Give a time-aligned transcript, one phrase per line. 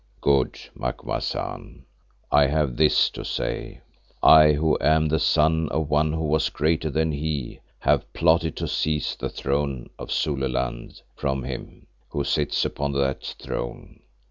[0.19, 1.85] "Good, Macumazahn.
[2.31, 3.81] I have this to say.
[4.23, 8.67] I who am the son of one who was greater than he, have plotted to
[8.67, 13.99] seize the throne of Zululand from him who sits upon that throne.